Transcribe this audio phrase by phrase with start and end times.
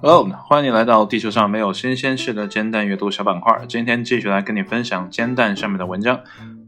[0.00, 3.60] Hello，欢迎你来到地球上没有新鲜事的煎蛋阅读小板块。
[3.66, 6.20] 今天继续来跟你分享煎蛋上面的文章。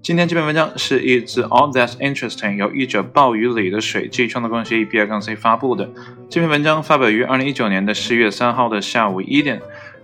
[0.02, 5.88] 今天这篇文章是一自 All That's Interesting 由译者暴雨里的水记创作公司 B 二杠 C 发布的。
[6.28, 9.62] 这篇文章发表于二零一九年的十月三号的下午一点。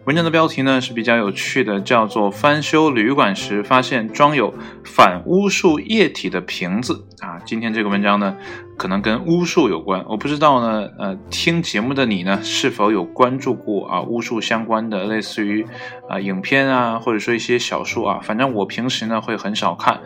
[0.09, 7.39] 文章的标题呢是比较有趣的，叫做“翻修旅馆时发现装有反巫术液体的瓶子”啊。
[7.45, 8.35] 今天这个文章呢，
[8.79, 10.89] 可能跟巫术有关，我不知道呢。
[10.99, 15.67] 呃，听节目的你呢，是否有关注过啊巫术相关的，类似于
[16.09, 18.21] 啊影片啊，或者说一些小说啊？
[18.23, 20.01] 反正我平时呢会很少看，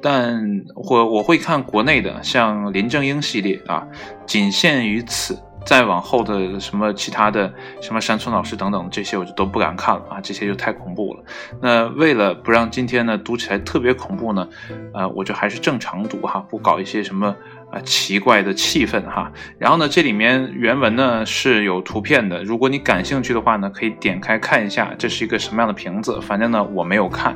[0.00, 3.86] 但我我会看国内的，像林正英系列啊，
[4.24, 5.38] 仅限于此。
[5.64, 11.24] 再往后的什么其他的什么山村老师等等这些我就都不敢看了啊，这些就太恐怖了。
[11.60, 14.48] 那为了不让今天呢读起来特别恐怖呢，
[14.92, 17.34] 呃，我就还是正常读哈，不搞一些什么。
[17.72, 19.32] 啊，奇怪的气氛哈。
[19.58, 22.44] 然后呢，这里面原文呢是有图片的。
[22.44, 26.20] 如果你感兴趣的话呢，可以点开看一下，这是一个什么样的瓶子。
[26.20, 27.34] 反正呢，我没有看，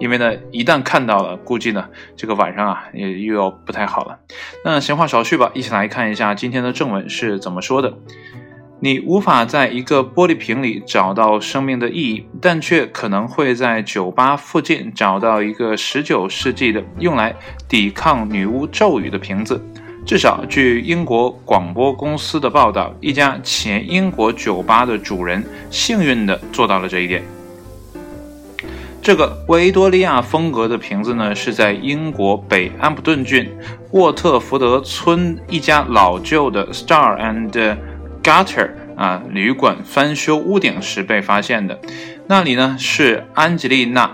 [0.00, 4.18] 因为呢，一旦看到了，估计呢，这个晚上啊，也又要不太好了。
[4.64, 7.94] 那闲话少叙吧，一起来看一下今天的正文是怎么说的。
[8.78, 17.34] 你无法在一个玻璃瓶里找到生命的意义，但却可能会在酒吧附近找到一个19世纪的用来
[17.66, 19.64] 抵抗女巫咒语的瓶子。
[20.06, 27.24] 至少，据英国广播公司的报道，一家前英国酒吧的主人幸运地做到了这一点。
[29.02, 33.50] 这个维多利亚风格的瓶子呢，是在英国北安普顿郡
[33.90, 37.76] 沃特福德村一家老旧的 Star and
[38.22, 41.80] Gutter 啊旅馆翻修屋顶时被发现的。
[42.28, 44.08] 那里呢，是安吉丽娜，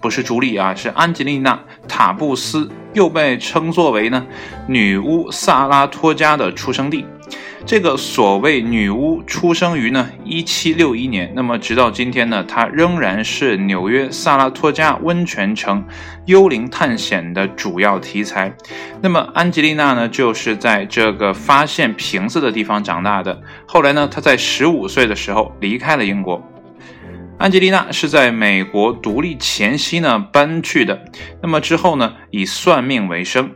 [0.00, 2.70] 不是朱莉啊，是安吉丽娜塔布斯。
[2.94, 4.26] 又被称作为呢
[4.66, 7.04] 女巫萨拉托加的出生地。
[7.66, 15.82] 这个所谓女巫出生于呢1761年，那么直到今天呢，她仍然是纽约萨拉托加温泉城
[16.26, 18.54] 幽灵探险的主要题材。
[19.00, 23.40] 那么安吉丽娜呢，就是在这个发现瓶子的地方长大的。
[23.64, 26.42] 后来呢，她在15岁的时候离开了英国。
[27.36, 31.04] 安吉丽娜是在美国独立前夕呢搬去的，
[31.42, 33.50] 那么之后呢以算命为生。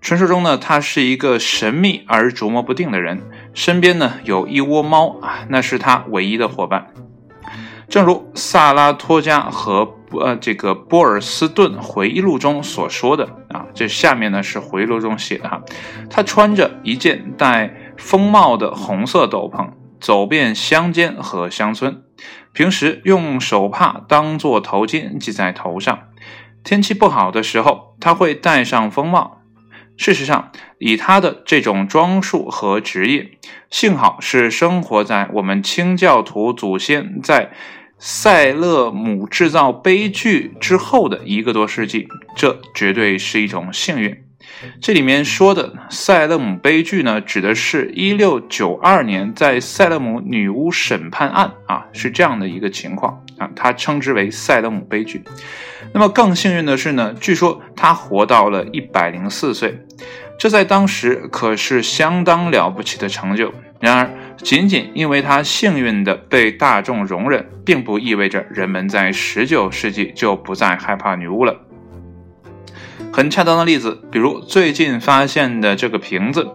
[0.00, 3.22] 传说中呢，他是一个神秘而琢磨不定的人，
[3.52, 6.86] 身边呢有一窝猫啊，那是他唯一的伙伴。
[7.88, 15.60] 正如萨拉托加和呃这个波尔斯顿回忆录中所说的啊，这下面呢是回忆录中写的哈，
[16.08, 19.70] 他穿着一件带风帽的红色斗篷，
[20.00, 22.03] 走遍乡间和乡村。
[22.54, 26.08] 平时用手帕当做头巾系在头上，
[26.62, 29.42] 天气不好的时候，他会戴上风帽。
[29.96, 33.32] 事实上，以他的这种装束和职业，
[33.70, 37.50] 幸好是生活在我们清教徒祖先在
[37.98, 44.23] 塞勒姆制造悲剧之后的一个多世纪，这绝对是一种幸运。
[44.80, 55.22] 这里面说的塞勒姆悲剧呢，指的是1692年在塞勒姆女巫审判案啊，是这样的一个情况啊，他称之为塞勒姆悲剧。
[55.92, 59.78] 那么更幸运的是呢，据说他活到了一百零四岁，
[60.38, 63.52] 这在当时可是相当了不起的成就。
[63.80, 71.54] 然而，仅仅因为他幸运的被大众容忍，并不意味着人们在19世纪就不再害怕女巫了。
[73.14, 76.48] 很恰当的例子，比如最近发现的这个瓶子。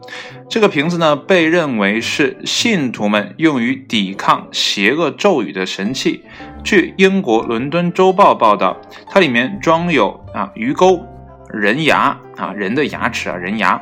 [0.49, 6.25] 这个瓶子呢，被认为是信徒们用于抵抗邪恶咒语的神器。
[6.61, 8.75] 据英国伦敦周报报道，
[9.07, 11.01] 它里面装有啊鱼钩、
[11.47, 13.81] 人牙啊人的牙齿啊人牙、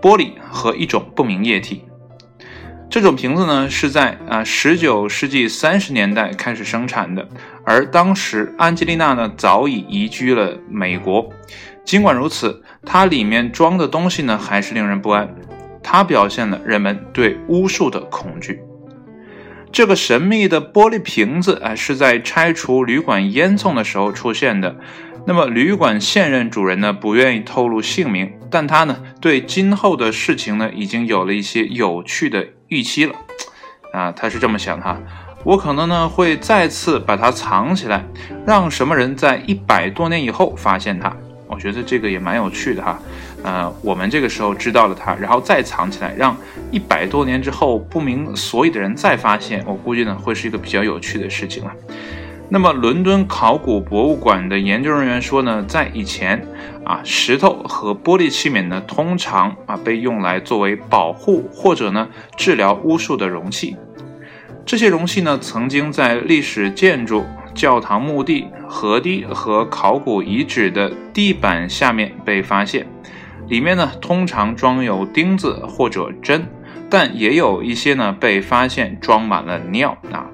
[0.00, 1.84] 玻璃和一种不明液体。
[2.88, 7.28] 这种瓶子呢，是在啊十九世纪三十年代开始生产的，
[7.70, 11.30] 而当时安吉丽娜呢早已移居了美国。
[11.84, 15.32] 尽管如此，它里面装的东西呢，还是令人不安。
[15.80, 18.60] 它表现了人们对巫术的恐惧。
[19.70, 24.74] 这个神秘的玻璃瓶子，哎，是在拆除旅馆烟囱的时候出现的。
[25.24, 33.14] 那么，旅馆现任主人呢，不愿意透露姓名，但他呢，对今后的事情呢，已经有了一些有趣的预期了。
[33.92, 35.00] 啊，他是这么想哈，
[35.42, 38.04] 我可能呢，会再次把它藏起来，
[38.46, 41.14] 让什么人在一百多年以后发现它。
[41.46, 42.98] 我觉得这个也蛮有趣的哈，
[43.42, 46.36] 呃，我们这个时候知道了它，然后再藏起来，让
[46.70, 51.72] 一百多年之后不明所以的人再发现，我估计呢会是一个比较有趣的事情了。
[52.50, 56.44] 那么，伦敦考古博物馆的研究人员说呢，在以前
[56.84, 63.76] 啊，石头和玻璃器皿呢，通常啊被用来作为保护或者呢治疗巫术的容器。
[64.64, 67.24] 这些容器呢，曾经在历史建筑、
[67.54, 72.86] 教堂墓地、河堤和考古遗址的地板下面被发现。
[73.48, 76.46] 里面呢，通常装有钉子或者针，
[76.88, 80.30] 但也有一些呢被发现装满了尿啊。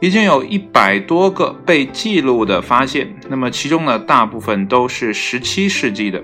[0.00, 6.20] 已经有一百多个被记录的发现，那么其中呢，大部分都是十七世纪的。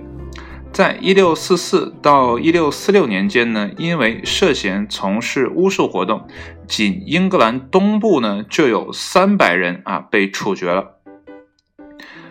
[0.73, 6.27] 在一六四四到一六四六年间呢，因为涉嫌从事巫术活动，
[6.67, 10.97] 仅英格兰东部呢就有三百人啊被处决了。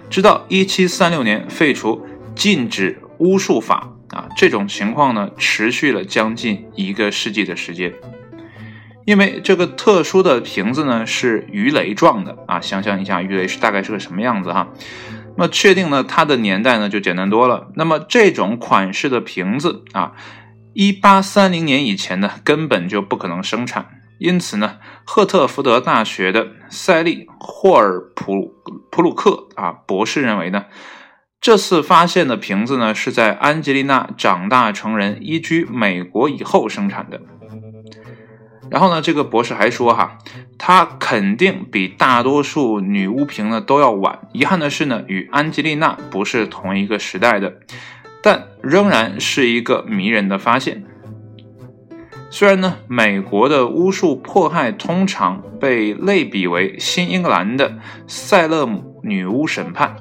[0.09, 2.03] 直到一七三六年废除
[2.35, 7.93] 禁止巫术法啊，这种情况呢持续了将近一个世纪的时间。
[9.05, 14.67] 因为这个特殊的瓶子呢是鱼雷状的啊，想象一下鱼雷是大概是个什么样子哈。
[15.37, 17.67] 那确定呢它的年代呢就简单多了。
[17.75, 20.13] 那么这种款式的瓶子啊，
[20.73, 23.85] 一八三零年以前呢根本就不可能生产。
[24.19, 28.53] 因此呢，赫特福德大学的塞利霍尔普
[28.91, 30.65] 普鲁克啊博士认为呢，
[31.39, 37.19] 这次发现的瓶子呢是在安吉丽娜长大成人、移居美国以后生产的。
[38.71, 40.17] 然后呢，这个博士还说哈，
[40.57, 44.19] 他肯定比大多数女巫评呢都要晚。
[44.31, 47.53] 遗憾的是呢，与安吉丽娜不是同一个时代的，
[48.23, 50.85] 但仍然是一个迷人的发现。
[52.29, 57.77] 虽然呢，美国的巫术迫害通常被类比为新英格兰的
[58.07, 59.97] 塞勒姆女巫审判，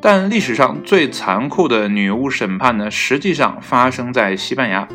[0.00, 4.88] 但历史上最残酷的女巫审判呢，实际上发生在西班牙。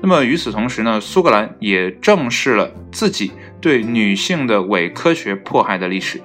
[0.00, 6.22] 那么与此同时呢，苏格兰也正视了自己对女性的伪科学迫害的历史。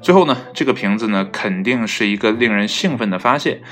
[0.00, 3.62] 最后呢，这个瓶子呢，肯定是一个令人兴奋的发现。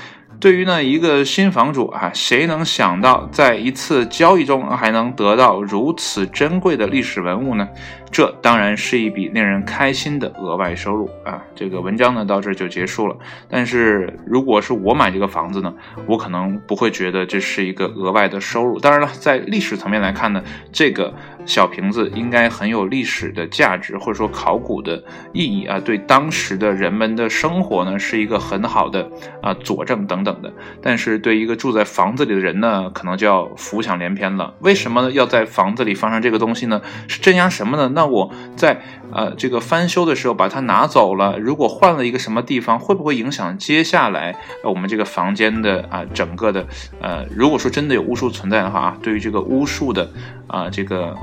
[0.41, 7.69] 对于呢一个新房主啊，谁能想到在一次交易中还能得到如此珍贵的历史文物呢？
[8.11, 11.41] 这当然是一笔令人开心的额外收入啊！
[11.55, 13.15] 这个文章呢到这就结束了。
[13.47, 15.71] 但是如果是我买这个房子呢，
[16.07, 18.79] 我可能不会觉得这是一个额外的收入。
[18.79, 20.43] 当然了，在历史层面来看呢，
[20.73, 21.13] 这个
[21.45, 25.03] 小瓶子应该很有历史的价值，或者说考古的
[25.33, 29.09] 意义啊，对当时的人们的生活呢是一个很好的
[29.41, 30.51] 啊佐证等等的。
[30.81, 34.53] 但是对一个住在房子里的人呢，可能就要浮想联翩了。
[34.59, 36.81] 为什么要在房子里放上这个东西呢？
[37.07, 37.91] 是镇压什么呢？
[37.93, 46.65] 那我在呃这个翻修的时候把它拿走了，如果换了一个什么地方，会不会影响接下来我们这个房间的啊整个的
[47.01, 50.09] 呃，如果说真的有巫术存在的话啊，对于这个巫术的
[50.51, 51.17] 啊这个。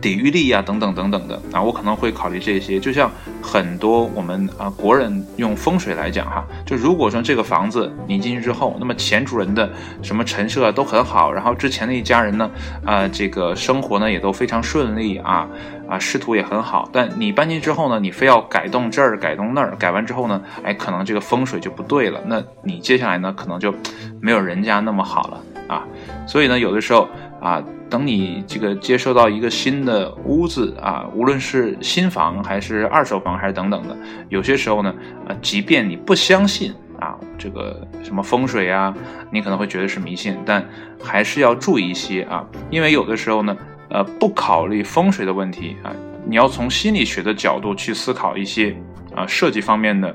[0.00, 2.80] 抵御力呀，等等等等的啊，我可能会考虑这些。
[2.80, 3.08] 就像
[3.42, 9.70] 很多我们啊国人用风水来讲哈，就如果说这个房子你进去之后，那么前主人的
[10.00, 12.50] 什么陈设都很好，然后之前的一家人呢，
[12.86, 15.46] 啊这个生活呢也都非常顺利啊
[15.86, 23.72] 啊仕途也很好，但你搬进去之后呢，你非要改动这儿改动那儿，改完之后呢，哎可能这个风水就不对了，那你接下来呢可能就
[24.20, 25.84] 没有人家那么好了啊，
[26.26, 27.06] 所以呢有的时候。
[27.42, 27.60] 啊，
[27.92, 33.94] 等你这个接收到一个新的屋子啊，无论是新房还是二手房还是等等的，
[34.30, 34.94] 有些时候呢，
[35.28, 38.94] 啊，即便你不相信啊，这个什么风水啊，
[39.30, 40.66] 你可能会觉得是迷信，但
[41.02, 43.54] 还是要注意一些啊，因为有的时候呢，
[43.90, 45.92] 呃，不考虑风水的问题啊，
[46.24, 48.74] 你要从心理学的角度去思考一些
[49.14, 50.14] 啊设计方面的。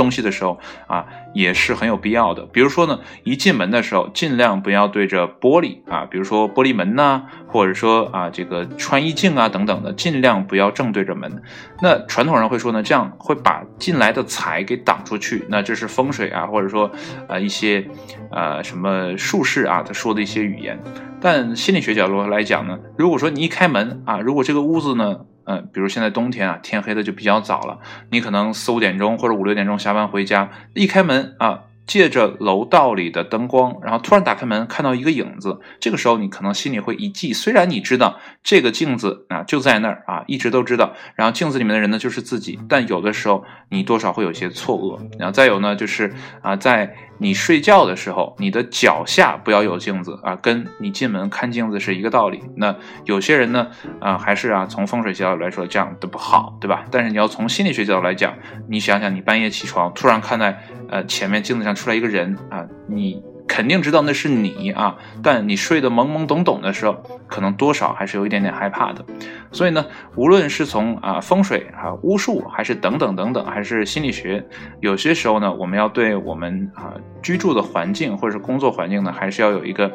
[0.00, 1.04] 东西的时候啊，
[1.34, 2.46] 也是很有必要的。
[2.46, 11.42] 比如说呢，一进门的时候，尽量不要对着玻璃啊，比如说玻璃门呐，或者说啊这个穿衣镜啊等等的，尽量不要正对着门。
[11.82, 15.44] 那传统人会说呢，这样会把进来的财给挡出去。
[15.50, 16.90] 那这是风水啊，或者说
[17.28, 17.86] 啊一些
[18.30, 20.78] 呃什么术士啊他说的一些语言。
[21.20, 25.26] 但心理学角度来讲呢，如果说你一开门啊，如果这个屋子呢。
[25.44, 27.78] 嗯，比如现在冬天啊，天黑的就比较早了，
[28.10, 31.64] 你可能四五点钟或者五六点钟下班回家，一开门啊。
[31.86, 35.60] 借着楼道里的灯光，然后突然打开门，看到一个影子。
[35.80, 37.32] 这个时候，你可能心里会一悸。
[37.32, 40.92] 虽然你知道这个镜子啊就在那儿啊，一直都知道。
[41.16, 45.00] 然后镜子里面的人呢就是自己，但有的时候你多少会有些错愕。
[45.18, 52.42] 然后再有呢，就是啊，在你睡觉的时候，你的脚下不要有镜子啊，跟你进门看镜子是一个道理。
[52.56, 52.74] 那
[53.04, 53.68] 有些人呢
[54.00, 56.84] 啊，还是啊，从风水角度来说这样的不好，对吧？
[56.90, 58.34] 但是你要从心理学角度来讲，
[58.68, 60.58] 你想想，你半夜起床突然看在
[60.88, 61.70] 呃前面镜子上。
[61.70, 63.22] 出来一个人啊，你
[63.52, 69.04] 肯定知道那是你啊，但你睡得懵懵懂懂的时候，可能多少还是有一点点害怕的。
[69.50, 74.46] 所以呢，无论是从啊风水啊巫术，还是等等等等，还是心理学，
[74.80, 79.88] 有些时候呢，我们要对我们啊居住的环境或者是工作环境呢，还是要有一个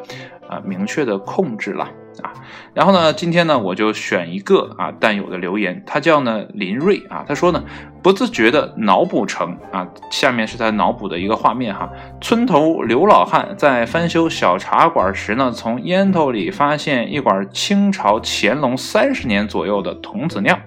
[0.46, 1.88] 啊明确的控制了。
[2.22, 2.32] 啊，
[2.74, 7.64] 然后呢，今天呢，我就选一个啊，弹友的留言，他叫呢林瑞啊，他说呢，
[8.02, 20.58] 不自觉的脑补成啊，下面是他脑补的一个画面哈，村头刘老汉在翻修小茶馆时呢，从烟头里发现一管清朝乾隆三十年左右的童子尿，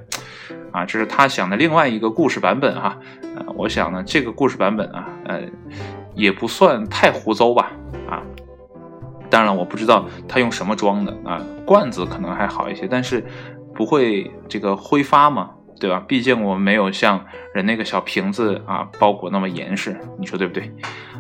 [0.72, 2.98] 啊，这是他想的另外一个故事版本哈，
[3.36, 5.42] 呃，我想呢，这个故事版本啊，呃，
[6.16, 7.72] 也不算太胡诌吧，
[9.30, 13.24] 当然，我不知道它用什么装的啊，罐子可能还好一些，但是
[13.76, 16.04] 不会这个挥发嘛，对吧？
[16.08, 20.72] 毕竟我们没有像人那个小瓶子啊包裹那么严实，你说对不对？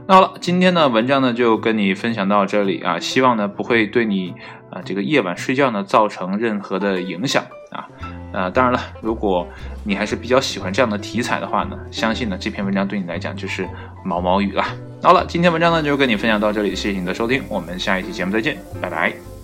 [0.08, 4.34] 那好了，今天的文章呢就跟你分享到这里啊，希望呢不会对你
[4.72, 7.89] 啊这个夜晚睡觉呢造成任何的影响啊。
[8.32, 9.48] 呃，当然了，如果
[9.84, 13.68] 你还是比较喜欢这样的题材的话呢，相信呢这篇文章对你来讲就是
[14.04, 14.64] 毛毛雨了。
[15.02, 19.39] 好了，今天文章呢就跟你分享到这里，谢谢你的收听，我们下一期节目再见，拜拜。